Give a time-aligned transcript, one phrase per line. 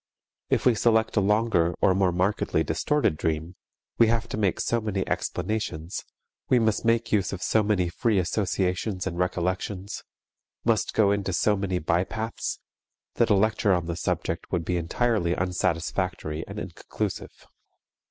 [0.49, 3.55] If we select a longer or more markedly distorted dream,
[3.99, 6.05] we have to make so many explanations,
[6.49, 10.03] we must make use of so many free associations and recollections,
[10.65, 12.57] must go into so many bypaths,
[13.17, 17.45] that a lecture on the subject would be entirely unsatisfactory and inconclusive.